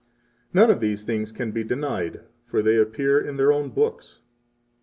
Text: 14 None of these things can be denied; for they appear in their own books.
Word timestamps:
14 0.51 0.51
None 0.67 0.71
of 0.71 0.79
these 0.81 1.03
things 1.03 1.31
can 1.31 1.51
be 1.51 1.63
denied; 1.63 2.21
for 2.47 2.63
they 2.63 2.75
appear 2.77 3.21
in 3.23 3.37
their 3.37 3.53
own 3.53 3.69
books. 3.69 4.21